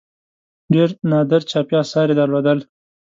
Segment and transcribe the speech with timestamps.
[0.73, 2.59] ډېر نادر چاپي آثار یې درلودل.